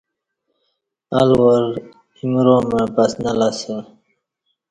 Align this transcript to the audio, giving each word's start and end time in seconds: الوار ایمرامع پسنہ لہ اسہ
الوار 1.19 1.65
ایمرامع 2.19 2.83
پسنہ 2.95 3.31
لہ 3.39 3.47
اسہ 3.53 3.75